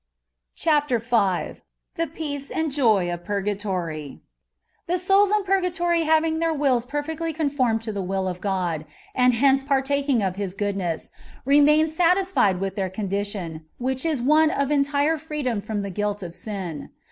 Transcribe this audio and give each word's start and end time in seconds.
ò 0.57 0.61
A 0.61 0.65
TREATISE 0.65 0.71
ON 0.73 0.79
PURGATOKY. 0.89 1.45
CHAPTER 1.45 1.53
V. 1.53 1.61
THE 1.93 2.07
PEACE 2.07 2.49
AND 2.49 2.71
JOT 2.71 3.07
OF 3.13 3.23
PUBGATORT. 3.23 4.19
The 4.87 4.97
souls 4.97 5.29
in 5.31 5.43
purgatory 5.43 6.01
having 6.05 6.39
their 6.39 6.53
wills 6.55 6.87
perfectly 6.87 7.31
confonned 7.31 7.81
to 7.83 7.91
the 7.91 8.01
will 8.01 8.27
of 8.27 8.41
God, 8.41 8.85
and 9.13 9.35
hence 9.35 9.63
partaking 9.63 10.23
of 10.23 10.37
His 10.37 10.55
goodness, 10.55 11.11
remain 11.45 11.85
satisfied 11.85 12.59
with 12.59 12.75
their 12.75 12.89
con 12.89 13.09
dition, 13.09 13.65
which 13.77 14.03
is 14.03 14.23
one 14.23 14.49
of 14.49 14.71
entire 14.71 15.19
freedom 15.19 15.61
from 15.61 15.83
the 15.83 15.91
guilt 15.91 16.23
of 16.23 16.33
sin. 16.33 16.89